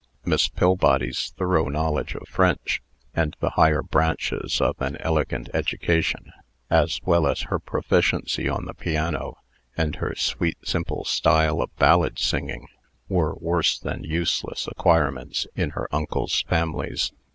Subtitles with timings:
[0.25, 2.81] Miss Pillbody's thorough knowledge of French,
[3.13, 6.33] and the higher branches of an elegant education,
[6.71, 9.35] as well as her proficiency on the piano,
[9.77, 12.67] and her sweet, simple style of ballad singing,
[13.09, 17.11] were worse than useless acquirements in her uncles' families.